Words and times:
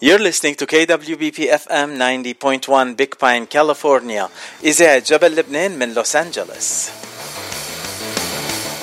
You're 0.00 0.20
listening 0.20 0.54
to 0.60 0.64
KWBP 0.66 1.38
FM 1.64 1.88
90.1 1.98 2.96
Big 2.96 3.18
Pine, 3.18 3.46
California. 3.46 4.28
إذاعة 4.64 4.98
جبل 4.98 5.36
لبنان 5.36 5.78
من 5.78 5.94
لوس 5.94 6.16
أنجلوس 6.16 6.88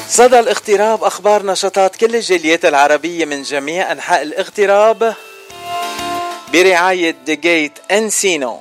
صدى 0.10 0.40
الاغتراب 0.40 1.04
أخبار 1.04 1.46
نشاطات 1.46 1.96
كل 1.96 2.16
الجاليات 2.16 2.66
العربية 2.66 3.26
من 3.26 3.42
جميع 3.42 3.92
أنحاء 3.92 4.22
الاغتراب. 4.22 5.16
برعاية 6.54 7.16
ديجيت 7.26 7.80
انسينو 7.92 8.60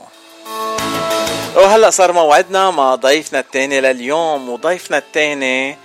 وهلا 1.57 1.91
صار 1.91 2.13
موعدنا 2.13 2.71
مع 2.71 2.95
ضيفنا 2.95 3.41
الثاني 3.41 3.81
لليوم 3.81 4.49
وضيفنا 4.49 4.99
الثاني 4.99 5.77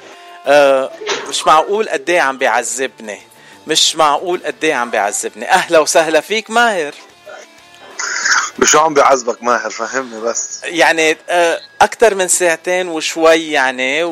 آه 0.48 0.92
مش 1.30 1.48
معقول 1.48 1.90
قد 1.90 2.10
إيه 2.10 2.20
عم 2.22 2.38
بيعذبني. 2.38 3.29
مش 3.70 3.96
معقول 3.96 4.42
قد 4.46 4.64
إيه 4.64 4.74
عم 4.74 4.90
بيعذبني. 4.90 5.52
أهلا 5.52 5.80
وسهلا 5.80 6.22
فيك 6.22 6.50
ماهر. 6.50 6.94
شو 8.64 8.80
عم 8.80 8.94
بيعذبك 8.94 9.44
ماهر 9.44 9.70
فهمني 9.70 10.22
بس. 10.22 10.60
يعني 10.64 11.18
آه، 11.30 11.62
أكثر 11.82 12.16
من 12.16 12.28
ساعتين 12.28 12.88
وشوي 12.88 13.52
يعني 13.52 14.04
آه، 14.04 14.08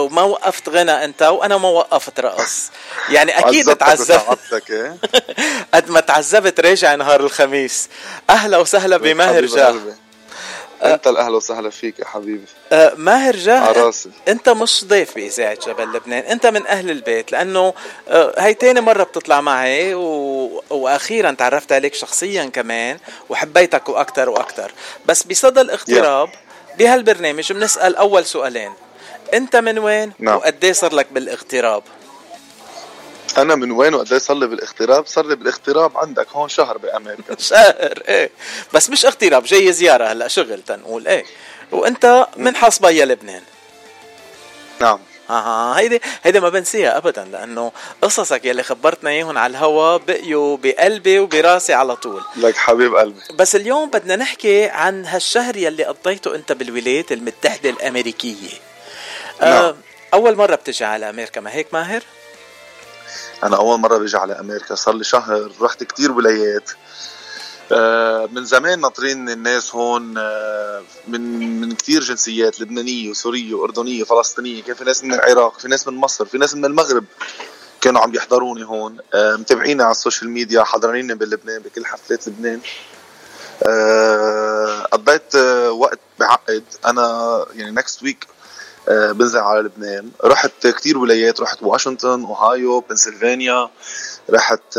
وما 0.00 0.22
وقفت 0.22 0.68
غنى 0.68 1.04
أنت 1.04 1.22
وأنا 1.22 1.56
ما 1.56 1.68
وقفت 1.68 2.20
رقص. 2.20 2.70
يعني 3.08 3.38
أكيد 3.38 3.76
تعذبت 3.76 4.70
إيه؟ 4.70 4.96
قد 5.74 5.90
ما 5.90 6.00
تعذبت 6.00 6.60
راجع 6.60 6.94
نهار 6.94 7.20
الخميس. 7.20 7.88
أهلا 8.30 8.58
وسهلا 8.58 8.96
بماهر 8.96 9.44
جاه 9.44 9.74
أنت 10.82 11.06
الاهلا 11.06 11.36
وسهلا 11.36 11.70
فيك 11.70 11.98
يا 11.98 12.04
حبيبي. 12.04 12.44
أه 12.72 12.92
ماهر 12.96 13.36
جاه 13.36 13.60
عراسي. 13.60 14.10
أنت 14.28 14.48
مش 14.48 14.84
ضيف 14.84 15.14
باذاعه 15.14 15.58
جبل 15.66 15.92
لبنان 15.92 16.22
أنت 16.24 16.46
من 16.46 16.66
أهل 16.66 16.90
البيت 16.90 17.32
لأنه 17.32 17.74
أه 18.08 18.34
هي 18.38 18.54
تاني 18.54 18.80
مرة 18.80 19.02
بتطلع 19.02 19.40
معي 19.40 19.94
و... 19.94 20.62
وأخيرا 20.70 21.30
تعرفت 21.30 21.72
عليك 21.72 21.94
شخصيا 21.94 22.44
كمان 22.44 22.98
وحبيتك 23.28 23.88
وأكثر 23.88 24.30
وأكثر 24.30 24.72
بس 25.06 25.22
بصدى 25.22 25.60
الاغتراب 25.60 26.28
بهالبرنامج 26.78 27.52
بنسأل 27.52 27.96
أول 27.96 28.26
سؤالين. 28.26 28.72
أنت 29.34 29.56
من 29.56 29.78
وين؟ 29.78 30.12
نعم. 30.18 30.36
وقد 30.36 30.64
إيه 30.64 30.72
صار 30.72 30.94
لك 30.94 31.06
بالاغتراب؟ 31.10 31.82
أنا 33.36 33.54
من 33.54 33.70
وين 33.70 33.94
وقد 33.94 34.12
إيه 34.12 34.18
صار 34.18 34.36
لي 34.36 34.46
بالاغتراب؟ 34.46 35.06
صار 35.06 35.26
لي 35.26 35.36
بالاغتراب 35.36 35.98
عندك 35.98 36.26
هون 36.32 36.48
شهر 36.48 36.78
بأمريكا. 36.78 37.36
شهر 37.50 38.02
إيه. 38.08 38.30
بس 38.74 38.90
مش 38.90 39.06
اغتراب 39.06 39.44
جاي 39.44 39.72
زيارة 39.72 40.04
هلأ 40.04 40.28
شغل 40.28 40.62
تنقول 40.62 41.08
إيه. 41.08 41.24
وأنت 41.72 42.26
من 42.36 42.56
حصبية 42.56 43.04
لبنان؟ 43.04 43.42
نعم. 44.80 44.98
أها 45.30 45.78
هيدي 45.78 46.00
هيدي 46.24 46.40
ما 46.40 46.48
بنسيها 46.48 46.96
ابدا 46.96 47.24
لأنه 47.24 47.72
قصصك 48.02 48.44
يلي 48.44 48.62
خبرتنا 48.62 49.10
إياهم 49.10 49.38
على 49.38 49.50
الهوا 49.50 49.96
بقيوا 49.96 50.56
بقلبي 50.56 51.18
وبراسي 51.18 51.74
على 51.74 51.96
طول. 51.96 52.22
لك 52.36 52.56
حبيب 52.56 52.94
قلبي. 52.94 53.20
بس 53.34 53.56
اليوم 53.56 53.90
بدنا 53.90 54.16
نحكي 54.16 54.64
عن 54.64 55.04
هالشهر 55.06 55.56
يلي 55.56 55.84
قضيته 55.84 56.34
أنت 56.34 56.52
بالولايات 56.52 57.12
المتحدة 57.12 57.70
الأمريكية. 57.70 58.48
نعم. 59.40 59.52
آه 59.52 59.76
أول 60.14 60.36
مرة 60.36 60.54
بتجي 60.54 60.84
على 60.84 61.10
أمريكا 61.10 61.40
ما 61.40 61.54
هيك 61.54 61.66
ماهر؟ 61.72 62.02
أنا 63.44 63.56
أول 63.56 63.80
مرة 63.80 63.98
بيجي 63.98 64.16
على 64.16 64.40
أمريكا. 64.40 64.74
صار 64.74 64.94
لي 64.94 65.04
شهر 65.04 65.52
رحت 65.60 65.84
كتير 65.84 66.12
ولايات. 66.12 66.70
آه، 67.72 68.28
من 68.32 68.44
زمان 68.44 68.80
ناطرين 68.80 69.28
الناس 69.30 69.74
هون 69.74 70.14
آه، 70.18 70.82
من 71.08 71.60
من 71.60 71.74
كثير 71.74 72.02
جنسيات 72.02 72.60
لبنانية 72.60 73.10
وسورية 73.10 73.54
وأردنية 73.54 74.04
فلسطينية. 74.04 74.62
كان 74.62 74.74
في 74.74 74.84
ناس 74.84 75.04
من 75.04 75.14
العراق 75.14 75.58
في 75.58 75.68
ناس 75.68 75.88
من 75.88 75.94
مصر 75.94 76.24
في 76.24 76.38
ناس 76.38 76.54
من 76.54 76.64
المغرب 76.64 77.04
كانوا 77.80 78.00
عم 78.00 78.14
يحضروني 78.14 78.64
هون. 78.64 78.98
آه، 79.14 79.36
متابعيني 79.36 79.82
على 79.82 79.90
ال 79.90 79.96
social 79.96 80.30
media 80.30 80.62
حاضريني 80.64 81.14
بلبنان 81.14 81.62
بكل 81.62 81.86
حفلات 81.86 82.28
لبنان. 82.28 82.60
قضيت 84.92 85.34
وقت 85.70 85.98
بعقد. 86.18 86.64
أنا 86.86 87.46
يعني 87.54 87.70
next 87.70 88.02
week 88.02 88.26
بنزل 88.88 89.38
على 89.38 89.60
لبنان. 89.60 90.10
رحت 90.24 90.66
كتير 90.66 90.98
ولايات 90.98 91.40
رحت 91.40 91.62
واشنطن 91.62 92.24
أوهايو 92.24 92.80
بنسلفانيا 92.80 93.70
رحت 94.30 94.78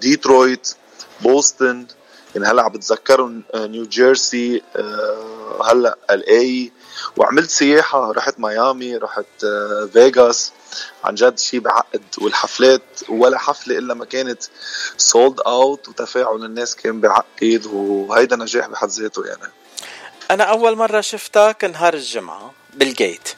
ديترويت 0.00 0.74
بوسطن. 1.20 1.86
يعني 2.34 2.46
هلأ 2.46 2.62
عم 2.62 2.72
بتذكرهم 2.72 3.42
نيو 3.54 3.86
جيرسي 3.86 4.62
هلأ 5.64 5.96
LA 6.10 6.72
وعملت 7.16 7.50
سياحة 7.50 8.12
رحت 8.12 8.40
ميامي 8.40 8.96
رحت 8.96 9.46
فيغاس. 9.92 10.52
عن 11.04 11.14
جد 11.14 11.38
شيء 11.38 11.60
بعقد 11.60 12.02
والحفلات 12.18 12.82
ولا 13.08 13.38
حفلة 13.38 13.78
إلا 13.78 13.94
ما 13.94 14.04
كانت 14.04 14.42
sold 14.96 15.40
out 15.40 15.88
وتفاعل 15.88 16.44
الناس 16.44 16.76
كان 16.76 17.00
بعقد 17.00 17.66
وهيدا 17.72 18.36
نجاح 18.36 18.66
بحد 18.66 18.88
ذاته 18.88 19.26
يعني. 19.26 19.52
أنا 20.30 20.44
أول 20.44 20.76
مرة 20.76 21.00
شفتك 21.00 21.64
نهار 21.72 21.94
الجمعة. 21.94 22.52
بالجيت. 22.72 23.28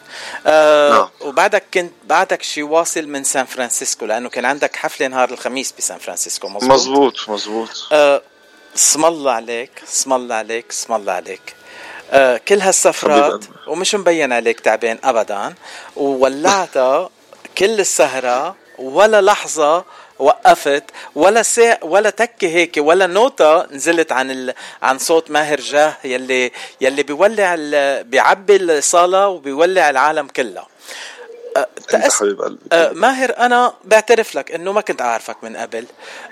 آه 0.47 0.91
نعم. 0.91 1.09
وبعدك 1.21 1.65
كنت 1.75 1.93
بعدك 2.05 2.43
شي 2.43 2.63
واصل 2.63 3.07
من 3.09 3.25
سان 3.25 3.47
فرانسيسكو 3.47 4.07
لأنه 4.07 4.29
كان 4.29 4.45
عندك 4.45 4.77
حفلة 4.77 5.07
نهار 5.07 5.31
الخميس 5.31 5.75
بسان 5.79 5.99
فرانسيسكو 5.99 6.49
مزبوط 6.49 6.71
مزبوط 6.73 7.29
مزبوط 7.29 7.69
آه 7.93 8.23
اسم 8.77 9.05
الله 9.05 9.33
عليك 9.33 9.71
اسم 9.89 10.13
الله 10.13 10.35
عليك 10.35 10.67
اسم 10.71 10.93
الله 10.95 11.13
عليك. 11.13 11.55
آه 12.11 12.37
كل 12.49 12.61
هالسفرات 12.61 13.45
ومش 13.67 13.95
مبين 13.95 14.33
عليك 14.33 14.61
تعبان 14.61 14.99
ابدا 15.05 15.55
وولعتها 15.97 17.11
كل 17.59 17.81
السهرة 17.81 18.57
ولا 18.79 19.21
لحظة 19.21 19.85
وقفت 20.19 20.85
ولا 21.15 21.43
ساعة 21.43 21.79
ولا 21.83 22.11
تكة 22.11 22.49
هيك 22.49 22.75
ولا 22.79 23.07
نوتة 23.07 23.67
نزلت 23.73 24.13
عن 24.13 24.31
ال... 24.31 24.55
عن 24.83 24.99
صوت 24.99 25.31
ماهر 25.31 25.61
جاه 25.61 25.97
يلي 26.05 26.53
يلي 26.81 27.03
بيولع 27.03 27.55
ال... 27.59 28.05
بيعبي 28.05 28.57
الصالة 28.57 29.29
وبيولع 29.29 29.91
العالم 29.91 30.27
كلها 30.27 30.67
تأس... 31.89 32.21
حبيب 32.21 32.43
قلبي. 32.43 32.61
أه 32.73 32.93
ماهر 32.93 33.39
أنا 33.39 33.75
بعترف 33.85 34.35
لك 34.35 34.53
إنه 34.53 34.73
ما 34.73 34.81
كنت 34.81 35.03
اعرفك 35.03 35.37
من 35.43 35.57
قبل. 35.57 35.87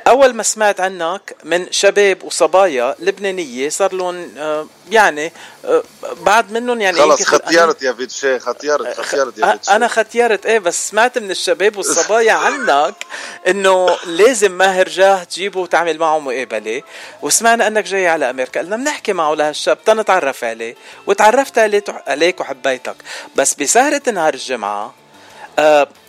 أول 0.06 0.34
ما 0.34 0.43
سمعت 0.43 0.81
عنك 0.81 1.37
من 1.44 1.66
شباب 1.70 2.25
وصبايا 2.25 2.94
لبنانية 2.99 3.69
صار 3.69 3.94
لهم 3.94 4.31
أه 4.38 4.66
يعني 4.93 5.33
أه 5.65 5.83
بعد 6.21 6.53
منهم 6.53 6.81
يعني 6.81 6.99
خلص 6.99 7.23
ختيارت 7.23 7.83
يا 7.83 7.93
فيتشي 7.93 8.39
ختيارت 8.39 9.01
ختيارت 9.01 9.39
يا 9.39 9.53
فيتشي 9.53 9.71
أنا 9.71 9.89
ختيارت 9.89 10.47
إيه 10.47 10.59
بس 10.59 10.89
سمعت 10.89 11.19
من 11.19 11.31
الشباب 11.31 11.77
والصبايا 11.77 12.33
عنك 12.47 12.95
إنه 13.49 13.97
لازم 14.07 14.53
ماهر 14.53 14.89
جاه 14.89 15.25
تجيبه 15.25 15.61
وتعمل 15.61 15.99
معه 15.99 16.19
مقابلة. 16.19 16.83
وسمعنا 17.23 17.67
إنك 17.67 17.85
جاي 17.85 18.09
على 18.09 18.31
أمريكا. 18.31 18.61
قلنا 18.61 18.77
بنحكي 18.77 19.13
معه 19.13 19.35
لهالشاب 19.35 19.85
تنتعرف 19.85 20.45
عليه. 20.45 20.75
وتعرفت 21.07 21.59
عليك 22.09 22.41
وحبيتك. 22.41 22.97
بس 23.37 23.55
بسهرة 23.55 24.03
نهار 24.11 24.35
الجمعة 24.35 24.95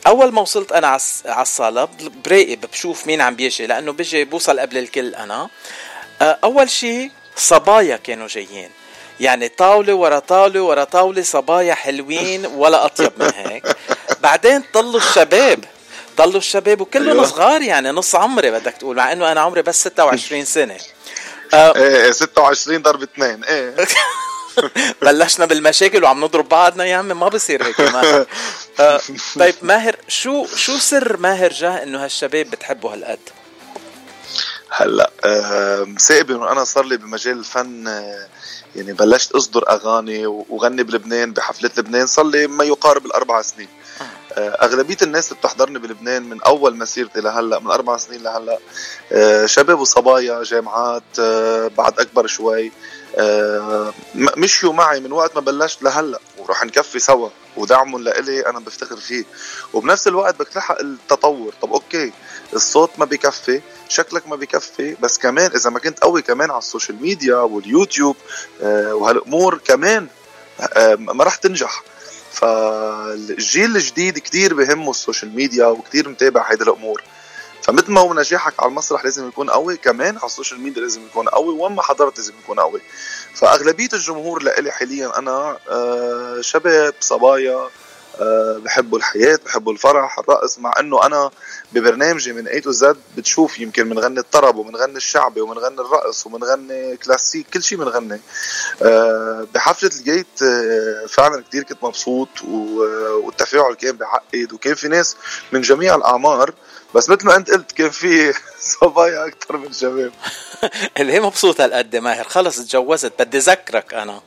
أول 0.07 0.31
ما 0.33 0.41
وصلت 0.41 0.71
أنا 0.71 0.87
على 1.25 1.41
الصاله 1.41 1.87
براقب 2.25 2.61
بشوف 2.71 3.07
مين 3.07 3.21
عم 3.21 3.35
بيجي 3.35 3.67
لأنه 3.67 3.91
بيجي 3.91 4.23
بوصل 4.23 4.59
قبل 4.59 4.77
الكل 4.77 5.15
أنا. 5.15 5.49
أول 6.21 6.69
شيء 6.69 7.11
صبايا 7.37 7.97
كانوا 7.97 8.27
جايين. 8.27 8.69
يعني 9.19 9.47
طاولة 9.47 9.93
ورا 9.93 10.19
طاولة 10.19 10.61
ورا 10.61 10.83
طاولة 10.83 11.21
صبايا 11.21 11.73
حلوين 11.73 12.45
ولا 12.45 12.85
أطيب 12.85 13.11
من 13.17 13.31
هيك. 13.35 13.63
بعدين 14.21 14.63
طلوا 14.73 14.97
الشباب 14.99 15.65
طلوا 16.17 16.37
الشباب 16.37 16.81
وكلهم 16.81 17.09
أيوة. 17.09 17.25
صغار 17.25 17.61
يعني 17.61 17.89
نص 17.91 18.15
عمري 18.15 18.51
بدك 18.51 18.73
تقول 18.73 18.95
مع 18.95 19.11
إنه 19.11 19.31
أنا 19.31 19.41
عمري 19.41 19.61
بس 19.61 19.83
26 19.83 20.45
سنة. 20.45 20.77
آه 21.53 21.75
إيه 21.75 22.11
26 22.11 22.81
ضرب 22.81 23.01
اثنين 23.03 23.43
إيه. 23.43 23.75
بلشنا 25.01 25.45
بالمشاكل 25.45 26.03
وعم 26.03 26.23
نضرب 26.23 26.49
بعضنا 26.49 26.85
يا 26.85 26.95
عمي 26.97 27.13
ما 27.13 27.27
بصير 27.27 27.65
هيك 27.65 27.81
ماهر. 27.81 28.25
آه 28.79 29.01
طيب 29.39 29.55
ماهر 29.61 29.95
شو 30.07 30.45
شو 30.55 30.77
سر 30.77 31.17
ماهر 31.17 31.49
جاه 31.53 31.83
إنه 31.83 32.03
هالشباب 32.03 32.45
بتحبه 32.49 32.93
هالقد؟ 32.93 33.19
هلأ 34.75 35.11
آه 35.25 35.83
مساقبي 35.83 36.33
انه 36.33 36.51
أنا 36.51 36.63
صار 36.63 36.85
لي 36.85 36.97
بمجال 36.97 37.37
الفن 37.39 37.87
آه 37.87 38.27
يعني 38.75 38.93
بلشت 38.93 39.31
أصدر 39.31 39.69
أغاني 39.69 40.25
وغني 40.25 40.83
بلبنان 40.83 41.33
بحفلات 41.33 41.79
لبنان 41.79 42.07
صار 42.07 42.25
لي 42.25 42.47
ما 42.47 42.63
يقارب 42.63 43.05
الأربع 43.05 43.41
سنين. 43.41 43.67
آه. 44.33 44.65
أغلبية 44.65 44.97
الناس 45.01 45.27
اللي 45.31 45.39
بتحضرني 45.39 45.79
بلبنان 45.79 46.29
من 46.29 46.41
أول 46.41 46.77
مسيرتي 46.77 47.21
لهلأ 47.21 47.59
من 47.59 47.71
أربع 47.71 47.97
سنين 47.97 48.23
لهلأ 48.23 48.57
آه 49.11 49.45
شباب 49.45 49.79
وصبايا 49.79 50.43
جامعات 50.43 51.03
آه 51.19 51.67
بعد 51.77 51.99
أكبر 51.99 52.27
شوي 52.27 52.71
آه 53.17 53.93
مشيوا 54.15 54.73
معي 54.73 54.99
من 54.99 55.11
وقت 55.11 55.35
ما 55.35 55.41
بلشت 55.41 55.83
لهلأ. 55.83 56.19
وراح 56.43 56.65
نكفي 56.65 56.99
سوا 56.99 57.29
ودعمهم 57.57 58.03
لإلي 58.03 58.49
أنا 58.49 58.59
بفتخر 58.59 58.97
فيه. 58.97 59.23
وبنفس 59.73 60.07
الوقت 60.07 60.35
بدك 60.35 60.47
تلحق 60.47 60.79
التطور. 60.79 61.53
طب 61.61 61.73
okay 61.73 62.11
الصوت 62.53 62.91
ما 62.97 63.05
بكفي 63.05 63.61
شكلك 63.89 64.27
ما 64.27 64.35
بكفي 64.35 64.95
بس 65.01 65.17
كمان 65.17 65.51
إذا 65.55 65.69
ما 65.69 65.79
كنت 65.79 65.99
قوي 65.99 66.21
كمان 66.21 66.49
على 66.51 66.57
ال 66.59 66.65
social 66.65 67.01
media 67.01 67.35
واليوتيوب 67.35 68.15
آه 68.61 68.93
وهالأمور 68.95 69.57
كمان 69.57 70.07
آه 70.59 70.95
ما 70.95 71.23
راح 71.23 71.35
تنجح. 71.35 71.83
فالجيل 72.31 73.75
الجديد 73.75 74.19
كتير 74.19 74.53
بهمه 74.53 74.91
ال 74.91 74.97
social 74.97 75.35
media 75.35 75.65
وكتير 75.65 76.09
متابع 76.09 76.51
هيدي 76.51 76.63
الأمور. 76.63 77.03
فمثل 77.63 77.91
ما 77.91 78.01
هو 78.01 78.13
نجاحك 78.13 78.53
على 78.59 78.69
المسرح 78.69 79.03
لازم 79.03 79.27
يكون 79.27 79.49
قوي 79.49 79.77
كمان 79.77 80.17
على 80.17 80.25
ال 80.25 80.30
social 80.30 80.59
media 80.59 80.81
لازم 80.81 81.05
يكون 81.05 81.27
قوي 81.27 81.53
وما 81.59 81.81
حضرت 81.81 82.17
لازم 82.17 82.33
يكون 82.43 82.59
قوي. 82.59 82.81
فأغلبية 83.33 83.89
الجمهور 83.93 84.43
لإلي 84.43 84.71
حاليا 84.71 85.19
أنا 85.19 85.57
آه، 85.69 86.41
شباب 86.41 86.93
صبايا 86.99 87.69
بحبوا 88.57 88.97
الحياة 88.97 89.39
بحبوا 89.45 89.73
الفرح 89.73 90.19
الرقص 90.19 90.59
مع 90.59 90.73
إنه 90.79 91.05
أنا 91.05 91.31
ببرنامجي 91.73 92.33
من 92.33 92.47
A 92.47 92.61
to 92.61 92.71
Z 92.71 92.97
بتشوف 93.17 93.59
يمكن 93.59 93.89
بنغني 93.89 94.19
الطرب 94.19 94.55
وبنغني 94.55 94.97
الشعبي 94.97 95.41
وبنغني 95.41 95.81
الرقص 95.81 96.25
وبنغني 96.25 96.97
كلاسيك 96.97 97.47
كل 97.53 97.63
شيء 97.63 97.77
بنغني 97.77 98.21
أه 98.81 99.47
بحفلة 99.53 99.89
الجيت 99.95 100.41
أه 100.43 101.05
فعلا 101.09 101.43
كثير 101.49 101.63
كنت 101.63 101.83
مبسوط 101.83 102.29
والتفاعل 102.43 103.73
كان 103.73 103.95
بعقد 103.97 104.53
وكان 104.53 104.75
في 104.75 104.87
ناس 104.87 105.15
من 105.51 105.61
جميع 105.61 105.95
الأعمار. 105.95 106.53
بس 106.95 107.09
مثل 107.09 107.25
ما 107.25 107.35
أنت 107.35 107.51
قلت 107.51 107.71
كان 107.71 107.89
في 107.89 108.33
صبايا 108.79 109.27
أكثر 109.27 109.57
من 109.57 109.73
شباب. 109.73 110.11
اللي 110.99 111.13
هي 111.13 111.19
مبسوطة 111.19 111.63
هالقد 111.63 111.95
ماهر 111.95 112.23
خلص 112.23 112.57
تجوزت 112.57 113.13
بدي 113.19 113.37
ذكرك 113.37 113.93
أنا. 113.93 114.21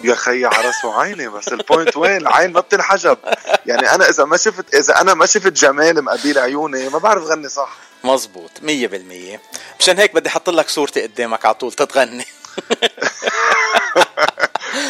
يا 0.00 0.14
خي 0.14 0.44
على 0.44 0.66
راس 0.66 0.84
وعيني 0.84 1.28
بس 1.28 1.48
ال 1.48 1.56
point 1.56 1.96
وين؟ 1.96 2.16
العين 2.16 2.52
ما 2.52 2.60
بتنحجب. 2.60 3.18
يعني 3.66 3.94
أنا 3.94 4.08
إذا 4.08 4.24
ما 4.24 4.36
شفت 4.36 4.74
إذا 4.74 5.00
أنا 5.00 5.14
ما 5.14 5.26
شفت 5.26 5.52
جمال 5.52 6.04
مقابيل 6.04 6.38
عيوني 6.38 6.88
ما 6.88 6.98
بعرف 6.98 7.22
غني 7.24 7.48
صح. 7.48 7.76
مزبوط 8.04 8.50
مية 8.62 8.86
بالمية. 8.86 9.40
مشان 9.80 9.98
هيك 9.98 10.14
بدي 10.14 10.28
أحط 10.28 10.50
لك 10.50 10.68
صورتي 10.68 11.02
قدامك 11.02 11.44
على 11.44 11.54
طول 11.54 11.72
تتغني. 11.72 12.26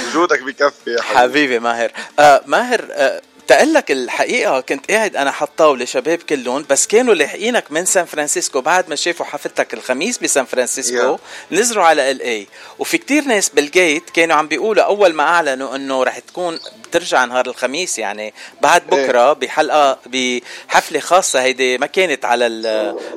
وجودك 0.09 0.43
بكفي 0.43 0.91
يا 0.91 1.03
حبيبي, 1.03 1.19
حبيبي 1.19 1.59
ماهر. 1.59 1.93
آه 2.19 2.43
ماهر 2.47 2.89
آه 2.91 3.23
تقول 3.47 3.75
لك 3.75 3.91
الحقيقة 3.91 4.61
كنت 4.61 4.91
قاعد 4.91 5.17
أنا 5.17 5.31
ع 5.31 5.41
طاولة 5.41 5.85
شباب 5.85 6.19
كلهم 6.19 6.65
بس 6.71 6.87
كانوا 6.87 7.15
لاحقينك 7.15 7.73
من 7.73 7.85
سان 7.85 8.05
فرانسيسكو 8.05 8.61
بعد 8.61 8.89
ما 8.89 8.95
شافوا 8.97 9.27
حفلتك 9.27 9.75
الخميس 9.75 10.19
بسان 10.19 10.45
فرانسيسكو 10.45 11.17
yeah. 11.17 11.21
نزلوا 11.53 11.85
على 11.85 12.11
LA 12.11 12.47
وفي 12.79 12.99
كتير 12.99 13.25
ناس 13.25 13.49
بالجيت 13.49 14.11
كانوا 14.11 14.37
عم 14.37 14.49
بيقولوا 14.49 14.85
أول 14.85 15.15
ما 15.15 15.23
أعلنوا 15.23 15.77
إنه 15.77 16.03
رح 16.03 16.19
تكون 16.19 16.59
بترجع 16.85 17.25
نهار 17.25 17.47
الخميس 17.47 17.99
يعني 17.99 18.35
بعد 18.63 18.95
إيه. 18.95 19.05
بكرة 19.07 19.33
بحلقة 19.33 19.99
بحفلة 20.07 21.01
خاصة 21.01 21.43
هيدي 21.43 21.79
ما 21.79 21.87
كانت 21.87 22.25
على 22.25 22.47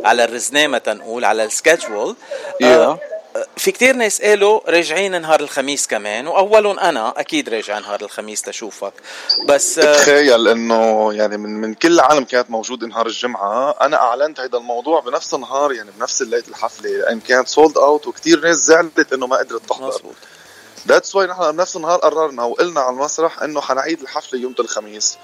على 0.04 0.24
الرزنامه 0.24 0.78
تنقول 0.78 1.26
على 1.26 1.44
ال 1.44 1.52
schedule 1.52 2.16
yeah. 2.64 2.66
آه 2.66 3.00
في 3.58 3.72
كتير 3.72 3.96
ناس 3.96 4.22
قالوا 4.22 4.60
راجعين 4.70 5.22
نهار 5.22 5.40
الخميس 5.40 5.88
كمان 5.88 6.28
وأولهم 6.28 6.80
أنا 6.80 7.20
أكيد 7.20 7.50
راجع 7.50 7.80
نهار 7.80 8.02
الخميس 8.02 8.42
تشوفك 8.42 8.94
بس 9.46 9.80
آه، 9.80 9.96
تخيل 9.96 10.48
إنه 10.48 11.14
يعني 11.14 11.38
من 11.38 11.50
من 11.62 11.74
كل 11.74 11.92
العالم 11.92 12.24
كانت 12.24 12.50
موجوده 12.50 12.88
نهار 12.88 13.06
الجمعة 13.08 13.76
أنا 13.82 14.02
أعلنت 14.02 14.40
هذا 14.40 14.58
الموضوع 14.58 15.00
بنفس 15.00 15.34
النهار 15.34 15.72
يعني 15.72 15.92
بنفس 16.00 16.22
ليله 16.22 16.44
الحفلة 16.48 16.90
لأن 16.90 17.20
كانت 17.20 17.48
sold 17.48 17.78
out 17.78 18.08
وكتير 18.08 18.40
ناس 18.40 18.58
زعلت 18.58 19.14
إنه 19.14 19.28
ما 19.28 19.38
قدرت 19.38 19.70
تحضر. 19.70 19.88
مزبوط 19.88 20.16
that's 20.88 21.16
why 21.16 21.28
نحن 21.28 21.52
بنفس 21.52 21.76
النهار 21.76 22.00
قررنا 22.00 22.44
وقلنا 22.44 22.82
على 22.82 22.96
المسرح 22.96 23.42
إنه 23.42 23.62
حنعيد 23.62 24.02
الحفلة 24.02 24.40
يوم 24.40 24.56
الخميس. 24.60 25.18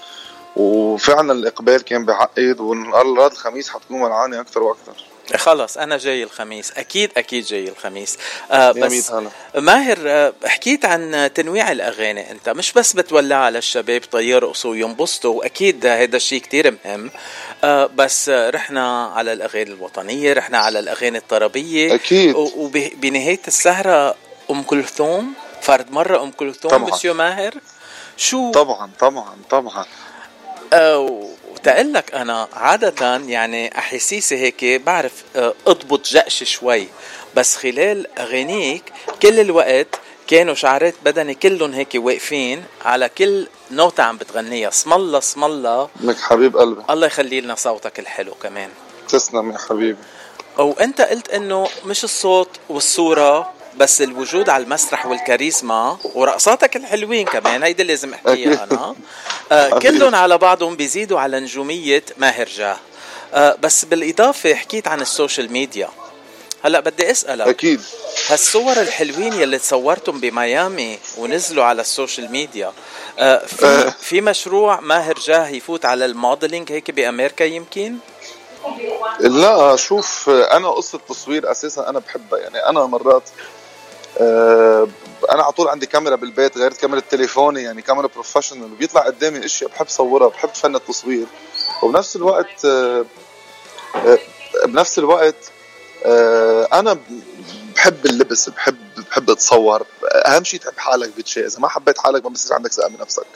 وفعلا 0.56 1.32
الإقبال 1.32 1.82
كان 1.82 2.04
بعقد 2.04 2.60
ونهار 2.60 3.26
الخميس 3.26 3.68
حتكون 3.68 4.00
مولعانة 4.00 4.40
أكثر 4.40 4.62
وأكثر. 4.62 5.13
خلص 5.36 5.78
أنا 5.78 5.96
جاي 5.98 6.22
الخميس. 6.22 6.72
أكيد 6.76 7.10
أكيد 7.16 7.44
جاي 7.44 7.68
الخميس. 7.68 8.18
آه 8.50 8.72
بس 8.72 9.12
ماهر 9.56 9.98
آه 10.06 10.32
حكيت 10.44 10.84
عن 10.84 11.30
تنويع 11.34 11.72
الأغاني 11.72 12.30
أنت. 12.30 12.48
مش 12.48 12.72
بس 12.72 12.92
بتولع 12.92 13.36
على 13.36 13.58
الشباب 13.58 14.02
طيرقصوا 14.12 14.70
وينبسطوا 14.70 15.38
واكيد 15.38 15.86
هذا 15.86 16.16
الشيء 16.16 16.40
كتير 16.40 16.78
مهم. 16.84 17.10
آه 17.64 17.86
بس 17.86 18.28
رحنا 18.28 19.06
على 19.06 19.32
الأغاني 19.32 19.70
الوطنية 19.70 20.32
رحنا 20.32 20.58
على 20.58 20.78
الأغاني 20.78 21.18
الطربية. 21.18 21.94
أكيد. 21.94 22.34
وبنهاية 22.36 23.40
السهرة 23.48 24.14
أم 24.50 24.62
كلثوم 24.62 25.32
فرد 25.62 25.90
مرة 25.90 26.22
أم 26.22 26.30
كلثوم 26.30 26.82
مسيو 26.82 27.14
ماهر؟ 27.14 27.54
شو؟ 28.16 28.52
طبعا 28.52 28.90
طبعا 29.00 29.36
طبعا. 29.50 29.84
آه 30.72 31.28
تقول 31.64 31.92
لك 31.92 32.14
أنا 32.14 32.48
عادة 32.52 33.16
يعني 33.16 33.78
أحاسيسي 33.78 34.36
هيك 34.36 34.64
بعرف 34.64 35.12
آه، 35.36 35.54
أضبط 35.66 36.06
جأش 36.08 36.44
شوي. 36.44 36.88
بس 37.36 37.56
خلال 37.56 38.18
أغانيك 38.18 38.92
كل 39.22 39.40
الوقت 39.40 40.00
كانوا 40.26 40.54
شعرات 40.54 40.94
بدني 41.04 41.34
كلهم 41.34 41.72
هيك 41.72 41.88
واقفين 41.94 42.64
على 42.84 43.08
كل 43.08 43.46
نوتة 43.70 44.02
عم 44.02 44.16
بتغنيها. 44.16 44.68
اسم 44.68 44.92
الله 44.92 45.18
اسم 45.18 45.44
الله. 45.44 45.88
لك 46.00 46.16
حبيب 46.20 46.56
قلبي. 46.56 46.82
الله 46.90 47.06
يخلي 47.06 47.40
لنا 47.40 47.54
صوتك 47.54 47.98
الحلو 47.98 48.34
كمان. 48.34 48.70
تسلم 49.08 49.52
يا 49.52 49.58
حبيبي. 49.58 49.98
وأنت 50.58 51.00
قلت 51.00 51.28
إنه 51.28 51.68
مش 51.86 52.04
الصوت 52.04 52.50
والصورة 52.68 53.52
بس 53.78 54.02
الوجود 54.02 54.48
على 54.48 54.64
المسرح 54.64 55.06
والكاريزما 55.06 55.98
ورقصاتك 56.14 56.76
الحلوين 56.76 57.26
كمان 57.26 57.62
هيدي 57.62 57.82
لازم 57.82 58.14
أحكيها 58.14 58.64
أنا. 58.64 58.94
آه 59.52 59.68
كلهم 59.82 60.14
على 60.14 60.38
بعضهم 60.38 60.76
بيزيدوا 60.76 61.20
على 61.20 61.40
نجومية 61.40 62.04
ماهر 62.16 62.46
جاه 62.46 62.76
آه 63.34 63.56
بس 63.62 63.84
بالإضافة 63.84 64.54
حكيت 64.54 64.88
عن 64.88 65.00
ال 65.00 65.07
social 65.07 65.52
media. 65.52 65.88
هلأ 66.64 66.80
بدي 66.80 67.10
أسألك 67.10 67.48
أكيد. 67.48 67.80
هالصور 68.28 68.80
الحلوين 68.80 69.32
يلي 69.32 69.58
تصورتم 69.58 70.20
بميامي 70.20 70.98
ونزلوا 71.18 71.64
على 71.64 71.80
ال 71.80 71.87
social 71.87 72.32
media 72.32 72.72
آه 73.18 73.46
في 73.46 73.66
آه. 73.66 73.90
في 74.00 74.20
مشروع 74.20 74.80
ماهر 74.80 75.14
جاه 75.14 75.48
يفوت 75.48 75.84
على 75.84 76.04
ال 76.04 76.12
modeling 76.12 76.72
هيك 76.72 76.90
بأمريكا 76.90 77.44
يمكن؟ 77.44 77.96
لا 79.20 79.76
شوف 79.76 80.28
أنا 80.30 80.70
قصة 80.70 80.98
تصوير 81.08 81.50
أساسا 81.50 81.88
أنا 81.88 81.98
بحبها 81.98 82.38
يعني 82.38 82.68
أنا 82.68 82.86
مرات 82.86 83.22
أنا 84.20 85.42
على 85.42 85.52
طول 85.52 85.68
عندي 85.68 85.86
كاميرا 85.86 86.16
بالبيت 86.16 86.58
غير 86.58 86.72
كاميرا 86.72 87.00
تليفوني 87.00 87.62
يعني 87.62 87.82
كاميرا 87.82 88.06
بروفيشنال 88.06 88.72
وبيطلع 88.72 89.00
قدامي 89.00 89.44
أشياء 89.44 89.70
بحب 89.70 89.88
صورها 89.88 90.28
بحب 90.28 90.48
فن 90.48 90.76
التصوير. 90.76 91.26
وبنفس 91.82 92.16
الوقت 92.16 92.64
آه، 92.64 93.04
آه، 93.94 94.18
بنفس 94.66 94.98
الوقت 94.98 95.34
أنا 96.72 96.98
بحب 97.74 98.06
اللبس 98.06 98.48
بحب 98.48 98.76
بحب 99.10 99.30
أتصور. 99.30 99.86
أهم 100.04 100.44
شيء 100.44 100.60
تحب 100.60 100.78
حالك 100.78 101.10
بشيء 101.18 101.46
إذا 101.46 101.58
ما 101.58 101.68
حبيت 101.68 101.98
حالك 101.98 102.24
ما 102.24 102.30
بصير 102.30 102.54
عندك 102.54 102.72
ثقه 102.72 102.88
بنفسك. 102.88 103.26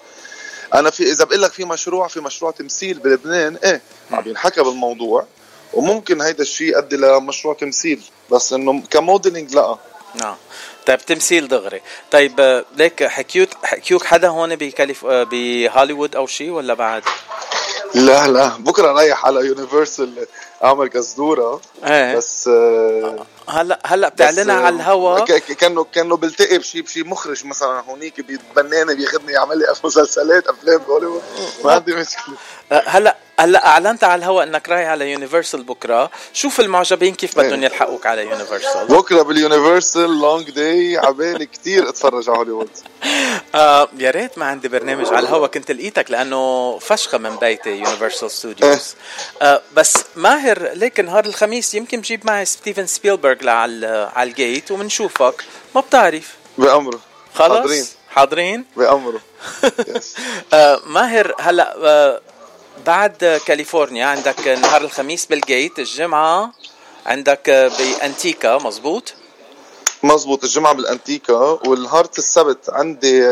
أنا 0.75 0.91
في 0.91 1.03
إذا 1.03 1.25
بقول 1.25 1.43
لك 1.43 1.53
في 1.53 1.65
مشروع 1.65 2.09
في 2.09 2.21
مشروع 2.21 2.51
تمثيل 2.51 2.99
بلبنان 2.99 3.57
إيه 3.57 3.83
عم 4.11 4.29
ينحكى 4.29 4.63
بالموضوع 4.63 5.27
وممكن 5.73 6.21
هيدا 6.21 6.43
الشيء 6.43 6.67
يؤدي 6.73 6.97
لمشروع 6.97 7.55
تمثيل 7.55 8.03
بس 8.31 8.53
إنه 8.53 8.83
ك 8.91 8.98
modeling 8.98 9.55
لا. 9.55 9.79
نعم. 10.15 10.37
طيب 10.87 10.99
تمثيل 10.99 11.49
دغري. 11.49 11.81
طيب 12.11 12.41
آه، 12.41 12.65
ليك 12.77 13.05
حكيوك 13.05 13.49
حكيوك 13.65 14.05
حدا 14.05 14.29
هون 14.29 14.57
بكاليف 14.57 15.05
آه، 15.05 15.23
بهوليوود 15.23 16.17
أو 16.17 16.27
شيء 16.27 16.51
ولا 16.51 16.75
بعد؟ 16.75 17.03
لا 17.95 18.27
لا. 18.29 18.49
بكرة 18.59 18.93
رايح 18.93 19.27
على 19.27 19.41
Universal 19.47 20.27
اعمل 20.65 20.89
كزدورة. 20.89 21.61
إيه. 21.85 22.17
بس 22.17 22.49
آه 22.49 23.27
هلا 23.49 23.79
هلا 23.87 24.09
بتعلنها 24.09 24.55
على 24.55 24.77
الهوا. 24.77 25.21
كأنه 25.25 25.85
كأنه 25.85 26.17
بلتقي 26.17 26.59
بشي 26.59 26.83
بشي 26.83 27.03
مخرج 27.03 27.47
مثلا 27.47 27.81
هونيك 27.81 28.21
بيتبناني 28.21 28.95
بياخذني 28.95 29.33
يعمل 29.33 29.59
لي 29.59 29.65
مسلسلات 29.85 30.47
أفلام 30.47 30.79
بهوليوود 30.79 31.23
ما 31.65 31.73
عندي 31.73 31.95
مشكلة. 31.95 32.35
آه، 32.73 32.83
هلا 32.87 33.17
هلا 33.41 33.67
أعلنت 33.67 34.05
على 34.05 34.19
الهواء 34.19 34.47
إنك 34.47 34.69
رايح 34.69 34.89
على 34.89 35.11
Universal 35.13 35.63
بكرة. 35.63 36.11
شوف 36.33 36.61
المعجبين 36.61 37.15
كيف 37.15 37.39
بدهم 37.39 37.63
يلحقوك 37.63 38.07
على 38.07 38.23
Universal 38.23 38.87
بكرة 38.87 39.23
بال 39.23 39.40
Universal 39.40 40.21
long 40.21 40.51
day 40.51 40.99
عبالي 40.99 41.47
كثير 41.47 41.89
أتفرج 41.89 42.29
على 42.31 42.39
هوليوود. 42.39 42.71
آه 43.55 43.89
يا 43.99 44.11
ريت 44.11 44.39
ما 44.39 44.47
عندي 44.47 44.69
برنامج 44.69 45.07
على 45.07 45.19
الهواء 45.19 45.51
كنت 45.51 45.71
لقيتك 45.71 46.11
لأنه 46.11 46.79
فشخة 46.79 47.19
من 47.19 47.37
بيتي 47.37 47.71
Universal 47.71 48.31
Studios 48.31 48.95
آه 49.43 49.63
بس 49.75 49.95
ماهر 50.17 50.69
ليك 50.73 51.01
نهار 51.01 51.25
الخميس 51.25 51.75
يمكن 51.75 52.01
بجيب 52.01 52.27
معي 52.27 52.45
ستيفن 52.45 52.87
سبيلبرغ 52.87 53.49
على 53.49 54.11
على 54.17 54.31
ال 54.31 54.39
Gate 54.39 54.71
وبنشوفك 54.71 55.45
ما 55.75 55.81
بتعرف. 55.81 56.35
بأمره. 56.59 57.01
خلص؟ 57.35 57.51
حاضرين. 57.59 57.87
حاضرين؟ 58.11 58.65
بأمره. 58.77 59.21
آه 60.53 60.81
ماهر 60.87 61.35
هلا 61.41 61.77
آه 61.85 62.21
بعد 62.87 63.41
كاليفورنيا 63.47 64.07
عندك 64.07 64.49
نهار 64.49 64.83
الخميس 64.83 65.27
بال 65.27 65.44
Gate 65.44 65.79
الجمعة 65.79 66.53
عندك 67.07 67.51
بأنتيكا 67.79 68.59
مزبوط 68.59 69.15
مزبوط 70.03 70.45
الجمعة 70.45 70.73
بالأنتيكا 70.73 71.35
والنهار 71.67 72.09
السبت 72.19 72.71
عندي 72.71 73.25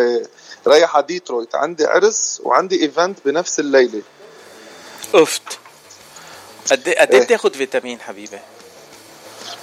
رايح 0.66 0.96
على 0.96 1.06
ديترويت. 1.06 1.54
عندي 1.54 1.86
عرس 1.86 2.40
وعندي 2.44 2.82
event 2.82 3.18
بنفس 3.24 3.60
الليلة. 3.60 4.02
أفت. 5.14 5.42
قد 6.70 6.88
إيه 6.88 7.00
قد 7.00 7.14
إيه 7.14 7.20
بتاخذ 7.20 7.54
فيتامين 7.54 8.00
حبيبي؟ 8.00 8.38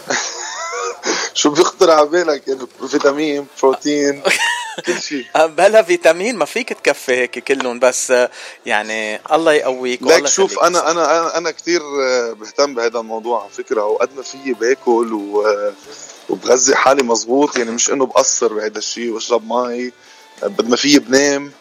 شو 1.34 1.50
بيخطر 1.50 1.92
على 1.92 2.06
بالك؟ 2.08 2.48
يعني 2.48 2.68
فيتامين 2.88 3.48
بروتين 3.62 4.24
كل 4.86 5.02
شيء. 5.02 5.26
بلا 5.36 5.82
فيتامين 5.82 6.36
ما 6.36 6.46
فيك 6.46 6.74
تكفي 6.74 7.12
هيك 7.12 7.40
كلهم 7.40 7.80
بس 7.80 8.14
يعني 8.66 9.22
الله 9.34 9.54
يقويك 9.54 10.02
ليك 10.02 10.28
شوف 10.28 10.60
أنا 10.60 10.92
أنا 10.92 11.38
أنا 11.38 11.52
كثير 11.52 11.82
بهتم 12.34 12.76
بهذا 12.76 13.00
الموضوع 13.00 13.42
على 13.42 13.50
فكرة 13.50 13.86
وقد 13.86 14.10
ما 14.16 14.22
فيي 14.22 14.54
باكل 14.54 15.14
و 15.14 15.44
وبغذي 16.30 16.76
حالي 16.76 17.04
مزبوط 17.04 17.58
يعني 17.58 17.72
مش 17.72 17.90
إنه 17.90 18.06
بقصر 18.06 18.54
بهذا 18.54 18.78
الشيء 18.78 19.12
وأشرب 19.12 19.48
مي 19.48 19.92
قد 20.44 20.70
ما 20.70 20.76
فيي 20.76 21.00
بنام 21.00 21.52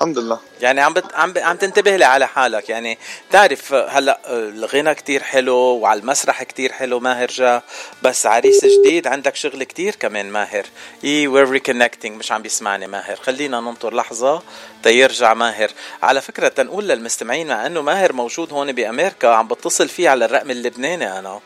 الحمد 0.00 0.18
لله. 0.18 0.40
يعني 0.60 0.80
عم 0.80 0.92
بت... 0.92 1.04
عم 1.14 1.32
ب... 1.32 1.38
عم 1.38 1.56
تنتبه 1.56 1.96
لي 1.96 2.04
على 2.04 2.26
حالك. 2.26 2.68
يعني 2.68 2.98
تعرف 3.30 3.74
هلأ 3.74 4.20
الغنى 4.28 4.94
كتير 4.94 5.22
حلو 5.22 5.54
وعلى 5.56 6.00
المسرح 6.00 6.42
كتير 6.42 6.72
حلو 6.72 7.00
ماهر 7.00 7.26
جا. 7.28 7.62
بس 8.02 8.26
عريس 8.26 8.64
جديد 8.64 9.06
عندك 9.06 9.36
شغل 9.36 9.64
كتير 9.64 9.94
كمان 9.94 10.30
ماهر. 10.30 10.66
إي 11.04 11.26
we're 11.26 11.50
reconnecting 11.50 12.18
مش 12.18 12.32
عم 12.32 12.42
بيسمعني 12.42 12.86
ماهر. 12.86 13.16
خلينا 13.16 13.60
ننطر 13.60 13.94
لحظة 13.94 14.42
تيرجع 14.82 15.34
ماهر. 15.34 15.70
على 16.02 16.20
فكرة 16.20 16.48
تنقول 16.48 16.88
للمستمعين 16.88 17.48
مع 17.48 17.66
إنه 17.66 17.82
ماهر 17.82 18.12
موجود 18.12 18.52
هون 18.52 18.72
بأمريكا 18.72 19.28
عم 19.28 19.48
بتصل 19.48 19.88
فيه 19.88 20.08
على 20.08 20.24
الرقم 20.24 20.50
اللبناني 20.50 21.18
أنا. 21.18 21.40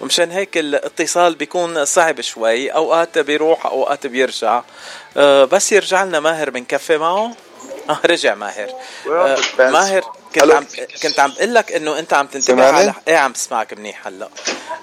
ومشان 0.00 0.30
هيك 0.30 0.58
الاتصال 0.58 1.34
بيكون 1.34 1.84
صعب 1.84 2.20
شوي. 2.20 2.68
أوقات 2.68 3.18
بيروح 3.18 3.66
أوقات 3.66 4.06
بيرجع. 4.06 4.62
أه 5.16 5.44
بس 5.44 5.72
يرجع 5.72 6.04
لنا 6.04 6.20
ماهر 6.20 6.50
بنكفي 6.50 6.98
معه. 6.98 7.36
آه 7.90 8.00
رجع 8.04 8.34
ماهر. 8.34 8.68
آه 9.06 9.38
ماهر 9.58 10.04
كنت 10.34 10.52
عم 10.52 10.66
كنت 11.02 11.20
عم 11.20 11.30
بقول 11.30 11.54
لك 11.54 11.72
إنه 11.72 11.98
أنت 11.98 12.12
عم 12.14 12.26
تنتبه 12.26 12.64
على 12.66 12.94
إيه 13.08 13.16
عم 13.16 13.32
بسمعك 13.32 13.72
منيح 13.72 14.06
هلأ. 14.06 14.28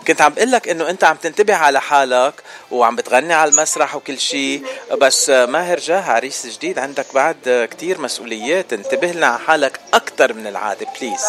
كنت 0.08 0.22
عم 0.22 0.34
بقول 0.34 0.52
لك 0.52 0.68
إنه 0.70 0.90
أنت 0.90 1.04
عم 1.04 1.16
تنتبه 1.16 1.56
على 1.56 1.82
حالك 1.82 2.34
وعم 2.72 2.96
بتغني 2.96 3.34
على 3.34 3.52
المسرح 3.52 3.96
وكل 3.96 4.20
شيء 4.20 4.66
بس 4.92 5.30
ماهر 5.30 5.80
جاه 5.80 6.02
عريس 6.12 6.48
جديد 6.48 6.80
عندك 6.80 7.06
بعد 7.14 7.68
كتير 7.72 8.02
مسؤوليات. 8.02 8.74
انتبه 8.74 9.08
لنا 9.12 9.28
على 9.28 9.40
حالك 9.40 9.80
أكثر 9.94 10.34
من 10.34 10.48
العادة 10.48 10.88
please 11.00 11.22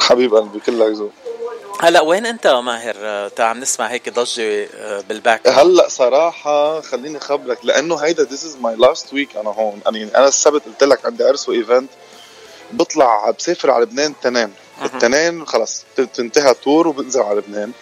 حبيب 0.00 0.34
قلبي 0.34 0.60
كلك 0.60 0.88
ذوق. 0.96 1.12
هلا 1.80 2.00
وين 2.00 2.26
انت 2.26 2.46
ماهر؟ 2.46 3.28
تا 3.28 3.42
عم 3.42 3.60
نسمع 3.60 3.86
هيك 3.86 4.08
ضجة 4.08 4.68
آه، 4.74 5.00
بال 5.00 5.14
back. 5.14 5.48
هلا 5.48 5.88
صراحة 5.88 6.80
خليني 6.80 7.20
خبرك 7.20 7.58
لأنه 7.62 7.96
هيدا 7.96 8.22
this 8.22 8.44
is 8.44 8.56
my 8.56 8.76
last 8.76 9.12
week 9.12 9.36
أنا 9.36 9.50
هون. 9.50 9.80
يعني 9.84 10.16
أنا 10.16 10.28
السبت 10.28 10.62
قلت 10.64 10.84
لك 10.84 11.06
عندي 11.06 11.24
عرس 11.24 11.48
و 11.48 11.55
event 11.55 11.90
بطلع 12.72 13.30
بسافر 13.30 13.70
على 13.70 13.84
لبنان 13.84 14.14
تنين. 14.22 14.52
التنين 14.84 15.46
خلص 15.46 15.84
تنتهى 16.14 16.50
ال 16.50 16.58
tour 16.58 16.88
وبنزل 16.88 17.20
على 17.20 17.38
لبنان. 17.38 17.72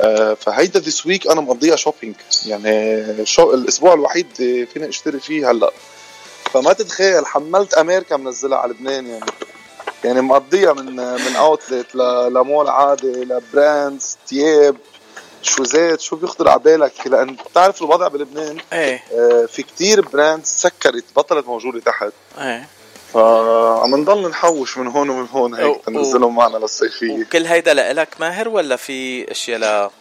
آه 0.00 0.34
فهيدا 0.34 0.80
this 0.80 1.06
week 1.06 1.26
أنا 1.26 1.40
مقضيها 1.40 1.76
shopping 1.76 2.14
يعني 2.46 3.26
شو 3.26 3.54
الأسبوع 3.54 3.94
الوحيد 3.94 4.26
فيني 4.72 4.88
أشتري 4.88 5.20
فيه 5.20 5.50
هلا. 5.50 5.70
فما 6.52 6.72
تتخيل 6.72 7.26
حملت 7.26 7.74
أمريكا 7.74 8.16
منزلها 8.16 8.58
على 8.58 8.72
لبنان 8.72 9.06
يعني. 9.06 9.26
يعني 10.06 10.20
مقضيها 10.20 10.72
من 10.72 10.96
من 10.96 11.36
outlet 11.36 11.94
ل 11.94 12.09
mall 12.09 12.68
عادي 12.68 13.24
ل 13.24 13.37
brands 13.37 14.16
تياب. 14.26 14.76
شوزات 15.42 16.00
شو 16.00 16.16
بيخطر 16.16 16.48
على 16.48 16.60
بالك؟ 16.60 17.06
لأن 17.06 17.36
بتعرف 17.50 17.82
الوضع 17.82 18.08
بلبنان؟ 18.08 18.58
إيه. 18.72 19.02
آه 19.12 19.46
في 19.46 19.62
كتير 19.62 20.00
brands 20.00 20.46
سكرت 20.46 21.04
بطلت 21.16 21.46
موجودة 21.46 21.80
تحت. 21.80 22.12
إيه. 22.38 22.68
فعم 23.14 23.96
نضل 23.96 24.28
نحوش 24.28 24.78
من 24.78 24.86
هون 24.86 25.10
ومن 25.10 25.26
هون 25.32 25.54
هيك 25.54 25.84
تنزلهم 25.86 26.34
معنا 26.34 26.56
للصيفية. 26.56 27.20
وكل 27.20 27.46
هيدا 27.46 27.74
لإلك 27.74 28.08
ماهر 28.20 28.48
ولا 28.48 28.76
في 28.76 29.30
أشياء 29.30 29.92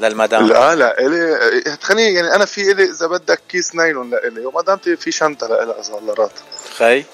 للمدام. 0.00 0.46
لا 0.46 0.74
لا 0.74 0.98
إلي 1.00 1.76
خليني 1.82 2.14
يعني 2.14 2.34
أنا 2.34 2.44
في 2.44 2.72
إلي 2.72 2.84
إذا 2.84 3.06
بدك 3.06 3.40
كيس 3.48 3.74
نايلون 3.74 4.10
لإلي 4.10 4.46
ومدامتي 4.46 4.96
في 4.96 5.12
شنطة 5.12 5.46
لإلها 5.46 5.80
اذا 5.80 5.94
هالرات 5.94 6.32
خي. 6.78 7.04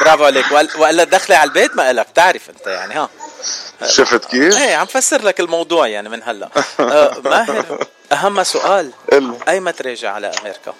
برافو 0.00 0.24
عليك. 0.24 0.46
وإلا 0.78 1.04
دخلي 1.04 1.36
على 1.36 1.48
البيت 1.48 1.76
ما 1.76 1.90
إلك. 1.90 2.06
تعرف 2.14 2.50
أنت 2.50 2.66
يعني 2.66 2.94
ها. 2.94 3.08
شفت 3.86 4.24
كيف؟ 4.24 4.56
إيه 4.56 4.76
عم 4.76 4.86
فسر 4.86 5.22
لك 5.22 5.40
الموضوع 5.40 5.86
يعني 5.86 6.08
من 6.08 6.22
هلا. 6.22 6.48
آه 6.80 7.20
ماهر 7.24 7.86
أهم 8.12 8.42
سؤال. 8.42 8.92
أي 9.48 9.60
متى 9.60 9.82
راجع 9.82 10.12
على 10.12 10.32
أمريكا؟ 10.40 10.74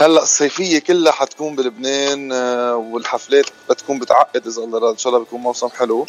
هلأ 0.00 0.22
الصيفية 0.22 0.78
كلها 0.78 1.12
حتكون 1.12 1.56
بلبنان 1.56 2.32
آه، 2.32 2.76
والحفلات 2.76 3.46
بتكون 3.70 3.98
بتعقد 3.98 4.46
إذا 4.46 4.62
الله 4.62 4.90
إن 4.90 4.98
شاء 4.98 5.12
الله 5.12 5.24
بيكون 5.24 5.40
موسم 5.40 5.68
حلو. 5.68 6.06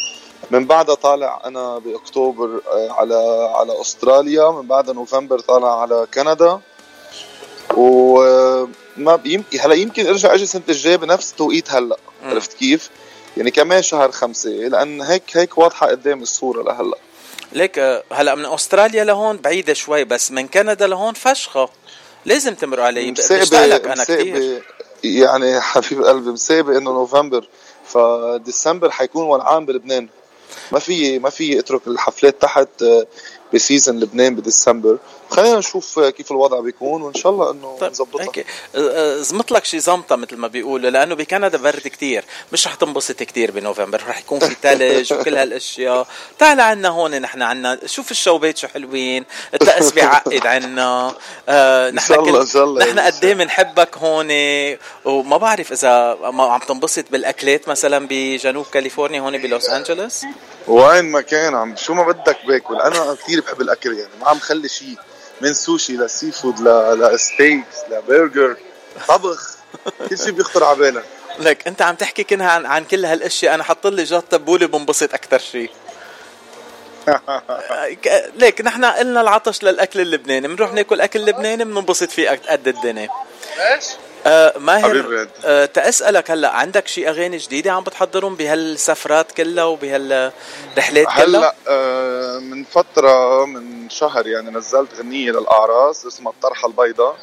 من 0.51 0.65
بعدها 0.65 0.95
طالع 0.95 1.41
أنا 1.45 1.79
بأكتوبر 1.79 2.62
آه، 2.71 2.91
على 2.91 3.50
على 3.55 3.81
أستراليا. 3.81 4.51
من 4.51 4.67
بعدها 4.67 4.93
نوفمبر 4.93 5.39
طالع 5.39 5.81
على 5.81 6.07
كندا. 6.13 6.59
وما 7.77 9.19
يمكن 9.25 9.59
هلأ 9.59 9.75
يمكن 9.75 10.07
أرجع 10.07 10.33
أجي 10.33 10.43
السنة 10.43 10.62
الجاية 10.69 10.95
بنفس 10.95 11.31
التوقيت 11.31 11.71
هلأ. 11.71 11.97
عرفت 12.23 12.53
كيف؟ 12.53 12.89
يعني 13.38 13.51
كمان 13.51 13.81
شهر 13.81 14.12
خمسة 14.12 14.50
لأن 14.50 15.01
هيك 15.01 15.23
هيك 15.38 15.57
واضحة 15.57 15.88
قدام 15.88 16.21
الصورة 16.21 16.63
لهلأ. 16.63 16.97
ليك 17.51 17.79
آه، 17.79 18.03
هلأ 18.12 18.35
من 18.35 18.45
أستراليا 18.45 19.03
لهون 19.03 19.38
بعيدة 19.38 19.73
شوي 19.73 20.03
بس 20.03 20.31
من 20.31 20.47
كندا 20.47 20.88
لهون 20.88 21.13
فشخة. 21.13 21.69
لازم 22.25 22.55
تمر 22.55 22.79
علي. 22.81 23.12
بشتاق 23.12 23.65
لك 23.65 23.88
أنا 23.88 24.03
كثير 24.03 24.63
يعني 25.03 25.62
حبيب 25.71 26.03
قلبي 26.03 26.29
مسابق 26.29 26.75
إنه 26.75 26.91
نوفمبر. 26.91 27.47
فديسمبر 27.85 28.91
حيكون 28.91 29.25
ولعان 29.25 29.65
بلبنان. 29.65 30.07
ما 30.72 30.79
في 30.79 31.19
ما 31.19 31.29
في 31.29 31.60
اترك 31.60 31.88
الحفلات 31.88 32.41
تحت 32.41 32.81
آه، 32.81 33.05
بسيزن 33.53 34.00
لبنان 34.00 34.36
بديسمبر. 34.36 34.98
خلينا 35.29 35.57
نشوف 35.57 36.00
كيف 36.00 36.31
الوضع 36.31 36.60
بيكون 36.60 37.01
وإن 37.01 37.13
شاء 37.13 37.31
الله 37.31 37.51
إنه 37.51 37.77
طيب 37.79 37.91
نظبطها. 37.91 38.24
هيك 38.24 38.45
زمط 39.22 39.51
لك 39.51 39.65
شي 39.65 39.79
زمطة 39.79 40.15
مثل 40.15 40.38
ما 40.38 40.48
بيقولوا 40.48 40.89
لأنه 40.89 41.15
بكندا 41.15 41.57
برد 41.57 41.88
كتير 41.88 42.25
مش 42.53 42.67
رح 42.67 42.75
تنبسط 42.75 43.24
كتير 43.24 43.51
بنوفمبر 43.51 44.03
رح 44.07 44.19
يكون 44.19 44.39
في 44.39 44.55
ثلج 44.62 45.13
وكل 45.13 45.36
هالأشياء. 45.36 46.07
تعال 46.39 46.60
عنا 46.60 46.89
هون 46.89 47.22
نحن 47.22 47.41
عنا 47.41 47.79
شوف 47.86 48.12
الشوبات 48.12 48.57
شو 48.57 48.67
حلوين 48.67 49.25
الطقس 49.53 49.91
بيعقد 49.91 50.48
عنا. 50.48 51.15
آه 51.50 51.91
نحن 51.91 52.13
الله 52.13 52.41
إن 52.41 52.48
شاء 52.48 52.63
الله 52.63 52.86
نحن 52.86 53.00
قد 53.00 53.25
إيه 53.25 53.33
بنحبك 53.33 53.98
هون؟ 53.98 54.27
وما 55.05 55.38
بعرف 55.38 55.72
إذا 55.72 56.17
ما 56.22 56.43
عم 56.43 56.60
تنبسط 56.60 57.05
بالأكلات 57.12 57.69
مثلا 57.69 58.07
بجنوب 58.10 58.65
كاليفورنيا 58.74 59.22
هون 59.22 59.38
بلوس 59.38 59.69
أنجلوس؟ 59.69 60.25
وين 60.67 61.05
ما 61.05 61.22
كان 61.22 61.55
عم 61.55 61.75
شو 61.75 61.93
ما 61.93 62.03
بدك 62.03 62.38
باكل. 62.48 62.75
أنا 62.75 63.15
كثير 63.24 63.42
بحب 63.43 63.62
الأكل 63.62 63.93
يعني. 63.93 64.12
ما 64.21 64.27
عم 64.27 64.39
خلي 64.39 64.69
شيء 64.69 64.97
من 65.41 65.53
سوشي 65.53 65.97
ل 65.97 66.31
seafood 66.31 66.59
ل 66.62 66.78
steaks 66.78 67.77
لبرجر 67.89 68.57
طبخ. 69.07 69.55
كل 70.09 70.17
شيء 70.17 70.31
بيخطر 70.31 70.63
على 70.63 70.77
بالك. 70.77 71.05
لك 71.39 71.67
أنت 71.67 71.81
عم 71.81 71.95
تحكي 71.95 72.23
كنها 72.23 72.51
عن, 72.51 72.65
عن 72.65 72.83
كل 72.83 73.05
هالأشياء. 73.05 73.55
أنا 73.55 73.63
حط 73.63 73.88
لي 73.88 74.03
جات 74.03 74.23
تبوله 74.31 74.67
بنبسط 74.67 75.13
أكثر 75.13 75.39
شيء 75.39 75.71
ليك 78.39 78.62
نحن 78.62 78.85
قلنا 78.85 79.21
العطش 79.21 79.63
للأكل 79.63 80.00
اللبناني. 80.00 80.47
بنروح 80.47 80.73
ناكل 80.73 81.01
أكل 81.01 81.25
لبناني 81.25 81.63
بننبسط 81.63 82.12
فيه 82.12 82.29
قد 82.29 82.67
الدنيا. 82.67 83.09
إيش؟ 83.59 83.85
آه 84.27 84.53
ماهر 84.57 85.27
آه 85.45 85.65
تأسألك 85.65 86.31
هلا 86.31 86.49
عندك 86.51 86.87
شي 86.87 87.09
أغاني 87.09 87.37
جديدة 87.37 87.71
عم 87.71 87.83
بتحضرهم 87.83 88.35
بهالسفرات 88.35 89.31
كلها 89.31 89.63
وبهالرحلات 89.63 91.07
كلها؟ 91.07 91.23
هلا 91.25 91.55
آه 91.69 92.39
من 92.39 92.63
فترة 92.63 93.45
من 93.45 93.89
شهر 93.89 94.27
يعني 94.27 94.51
نزلت 94.51 94.89
غنية 94.99 95.31
للأعراس 95.31 96.05
اسمها 96.05 96.31
الطرحة 96.31 96.67
البيضاء 96.67 97.17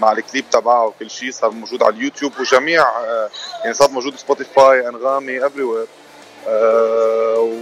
مع 0.00 0.12
الكليب 0.12 0.44
تبعها 0.50 0.84
وكل 0.84 1.10
شيء 1.10 1.30
صار 1.30 1.50
موجود 1.50 1.82
على 1.82 1.94
اليوتيوب 1.94 2.32
وجميع 2.40 2.82
آه 2.82 3.30
يعني 3.62 3.74
صار 3.74 3.90
موجود 3.90 4.16
Spotify 4.16 4.88
أنغامي 4.88 5.46
everywhere 5.46 5.86
آه 6.48 7.58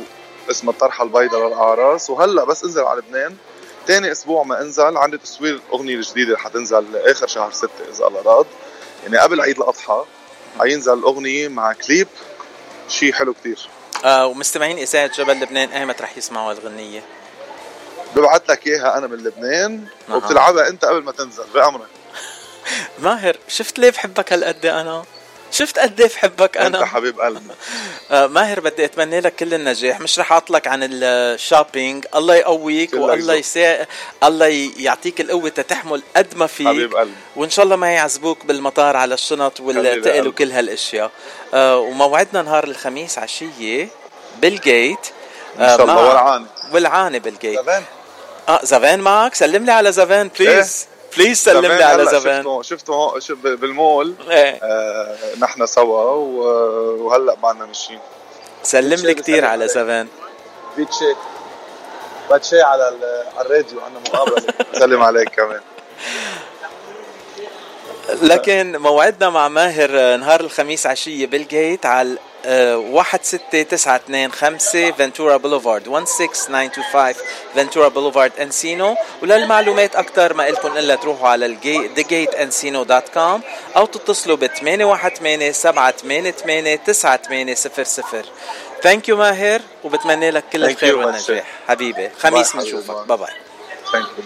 اسمها 0.50 0.72
الطرحة 0.72 1.04
البيضاء 1.04 1.48
للأعراس. 1.48 2.10
وهلا 2.10 2.44
بس 2.44 2.64
انزل 2.64 2.82
على 2.82 2.98
لبنان 3.00 3.36
تاني 3.86 4.12
أسبوع 4.12 4.42
ما 4.42 4.60
أنزل 4.60 4.96
عندي 4.96 5.18
تصوير 5.18 5.60
الاغنيه 5.68 5.94
الجديده 5.94 6.28
اللي 6.28 6.38
حتنزل 6.38 6.96
آخر 6.96 7.26
شهر 7.26 7.52
ستة 7.52 7.90
إذا 7.92 8.06
الله 8.06 8.22
راد. 8.22 8.46
يعني 9.02 9.18
قبل 9.18 9.40
عيد 9.40 9.56
الأضحى 9.58 10.04
حينزل 10.58 10.92
الاغنيه 10.92 11.48
مع 11.48 11.72
كليب 11.72 12.08
شيء 12.88 13.12
حلو 13.12 13.34
كتير. 13.34 13.68
آه 14.04 14.26
ومستمعين 14.26 14.78
اذاعه 14.78 15.06
جبل 15.06 15.40
لبنان 15.40 15.68
ايمت 15.68 16.02
رح 16.02 16.16
يسمعوا 16.16 16.52
الغنية. 16.52 17.02
ببعث 18.16 18.50
لك 18.50 18.66
إياها 18.66 18.98
أنا 18.98 19.06
من 19.06 19.16
لبنان. 19.16 19.84
وبتلعبها 20.10 20.68
أنت 20.68 20.84
قبل 20.84 21.02
ما 21.02 21.12
تنزل 21.12 21.44
بأمرك. 21.54 21.88
ماهر 23.02 23.36
شفت 23.48 23.78
ليه 23.78 23.90
بحبك 23.90 24.32
هالقد 24.32 24.66
أنا؟ 24.66 25.04
شفت 25.50 25.78
قد 25.78 26.00
إيه 26.00 26.08
بحبك 26.08 26.56
أنا؟ 26.56 26.78
أنت 26.78 26.86
حبيب 26.86 27.20
قلبي. 27.20 27.54
آه 28.10 28.26
ماهر 28.26 28.60
بدي 28.60 28.84
أتمنى 28.84 29.20
لك 29.20 29.36
كل 29.36 29.54
النجاح. 29.54 30.00
مش 30.00 30.18
رح 30.18 30.32
أطلق 30.32 30.68
عن 30.68 30.80
الشوبينج 30.82 32.06
الله 32.14 32.34
يقويك 32.34 32.94
والله 32.94 33.34
يسا 33.34 33.86
الله 34.24 34.70
يعطيك 34.76 35.20
القوة 35.20 35.48
تحمل 35.48 36.02
قد 36.16 36.36
ما 36.36 36.46
فيك. 36.46 36.66
حبيب 36.66 36.96
قلبي. 36.96 37.14
وإن 37.36 37.50
شاء 37.50 37.64
الله 37.64 37.76
ما 37.76 37.90
يعذبوك 37.90 38.46
بالمطار 38.46 38.96
على 38.96 39.14
الشنط 39.14 39.60
والتقل 39.60 40.28
وكل 40.28 40.52
هالأشياء. 40.52 41.10
آه 41.54 41.78
وموعدنا 41.78 42.42
نهار 42.42 42.64
الخميس 42.64 43.18
عشيه 43.18 43.88
بال 44.38 44.61
Gate 44.61 45.06
إن 45.58 45.66
شاء 45.66 45.82
الله. 45.82 46.08
ولعانه 46.08 46.46
ولعانه 46.72 47.18
بال 47.18 47.32
Gate 47.32 47.60
آه 48.48 48.60
زافان 48.62 49.00
معك 49.00 49.34
سلم 49.34 49.64
لي 49.64 49.72
على 49.72 49.92
زافان 49.92 50.30
please 50.38 50.86
please 51.16 51.38
سلم 51.38 51.72
لي 51.72 51.84
على 51.84 52.04
زافان 52.04 52.42
شفته 52.42 52.62
شفته 52.62 53.18
شف 53.18 53.38
بالمول. 53.38 54.14
إيه. 54.30 54.58
آه 54.62 55.16
نحن 55.38 55.66
سوا 55.66 56.02
وهلأ 56.12 57.36
معنا 57.42 57.66
ماشيين 57.66 58.00
سلم 58.62 59.06
لي 59.06 59.14
كثير 59.14 59.44
على 59.44 59.68
زافان 59.68 60.08
بيتشي 60.76 61.14
باتشي 62.30 62.62
على 62.62 62.82
على 63.36 63.46
الراديو 63.46 63.80
عندنا 63.80 64.00
مقابلة. 64.00 64.42
سلم 64.80 65.02
عليك 65.02 65.28
كمان. 65.28 65.60
لكن 68.22 68.76
موعدنا 68.76 69.30
مع 69.30 69.48
ماهر 69.48 70.16
نهار 70.16 70.40
الخميس 70.40 70.86
عشية 70.86 71.26
بال 71.26 71.46
Gate 71.46 71.86
على 71.86 72.18
16925 72.44 74.92
Ventura 74.92 75.36
Boulevard 75.36 76.04
16925 76.04 77.14
Ventura 77.54 77.88
Boulevard 77.88 78.32
Encino 78.40 78.96
وللمعلومات 79.22 79.96
أكثر 79.96 80.34
ما 80.34 80.42
لكم 80.42 80.76
إلا 80.76 80.94
تروحوا 80.94 81.28
على 81.28 81.56
thegateencino.com 81.96 83.40
أو 83.76 83.86
تتصلوا 83.86 84.36
ب 84.36 84.46
818 84.46 85.52
788 85.52 86.84
9800 86.84 88.24
thank 88.82 89.08
you 89.08 89.16
ماهر 89.16 89.60
وبتمنى 89.84 90.30
لك 90.30 90.44
كل 90.52 90.64
الخير 90.64 90.96
والنجاح. 90.96 91.44
حبيبي 91.68 92.10
خميس 92.18 92.56
بنشوفك 92.56 93.06
bye 93.06 93.16
bye 93.16 93.28
ثانك 93.92 94.06
يو 94.18 94.24